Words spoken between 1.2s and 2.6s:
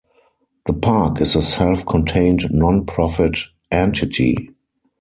is a self-contained